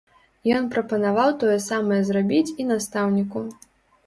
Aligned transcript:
Ён 0.59 0.63
прапанаваў 0.75 1.29
тое 1.43 1.57
самае 1.67 2.01
зрабіць 2.09 2.55
і 2.65 2.69
настаўніку. 2.73 3.45